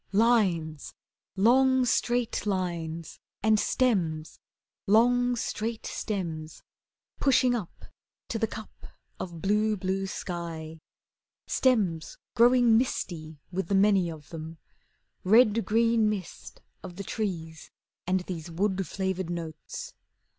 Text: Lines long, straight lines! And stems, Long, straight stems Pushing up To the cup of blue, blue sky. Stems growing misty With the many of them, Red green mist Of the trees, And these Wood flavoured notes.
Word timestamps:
Lines 0.13 0.95
long, 1.35 1.85
straight 1.85 2.47
lines! 2.47 3.19
And 3.43 3.59
stems, 3.59 4.39
Long, 4.87 5.35
straight 5.35 5.85
stems 5.85 6.63
Pushing 7.19 7.53
up 7.53 7.85
To 8.29 8.39
the 8.39 8.47
cup 8.47 8.87
of 9.19 9.43
blue, 9.43 9.77
blue 9.77 10.07
sky. 10.07 10.79
Stems 11.45 12.17
growing 12.33 12.79
misty 12.79 13.37
With 13.51 13.67
the 13.67 13.75
many 13.75 14.09
of 14.09 14.29
them, 14.29 14.57
Red 15.23 15.63
green 15.67 16.09
mist 16.09 16.61
Of 16.81 16.95
the 16.95 17.03
trees, 17.03 17.69
And 18.07 18.21
these 18.21 18.49
Wood 18.49 18.87
flavoured 18.87 19.29
notes. 19.29 19.93